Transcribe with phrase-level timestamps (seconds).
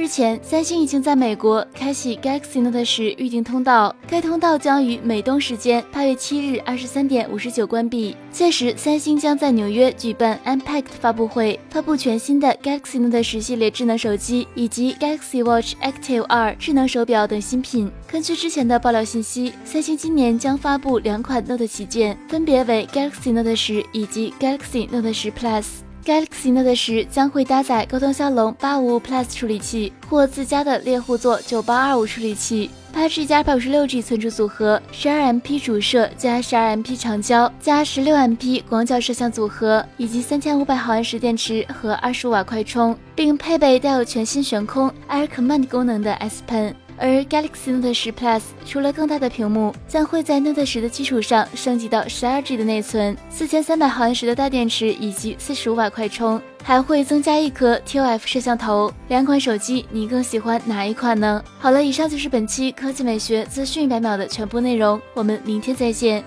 [0.00, 8.16] 日前，三星已经在美国开启 Galaxy Note 10预订通道，该通道将于美东时间八月七日二十三点五十九关闭。
[8.32, 17.92] 届时，三星将在纽约举办 Unpacked 发布会，发布全新的 Galaxy Note 10系列智能手机以及 Galaxy Watch Active 2智能手表等新品。
[18.10, 25.64] 根据之前的爆料信息，三星今年将发布两款 Note 旗舰，分别为 Galaxy Note 10以及 Galaxy Note 10 Plus。
[26.04, 45.28] Galaxy Note 10将会搭载高通骁龙八五五 Plus 处理器或自家的猎户座九八二五处理器，八 G 加二五十六 G 存储组合，十二 MP 主摄加十二 MP 长焦加十六 MP 广角摄像组合，以及三千五百毫安时电池和二十五瓦快充，并配备带有全新悬空 Air
[45.28, 46.74] Command 功能的 S Pen。
[47.00, 58.92] 而 Galaxy Note 10 Plus 除了更大的屏幕，将会在 Note 10的基础上升级到 12G 的内存、四千三百毫安时的大电池以及四十五瓦快充，还会增加一颗 TOF 摄像头。
[59.08, 61.42] 两款手机，你更喜欢哪一款呢？
[61.58, 66.22] 好了，以上就是本期科技美学资讯百秒的全部内容，我们明天再见。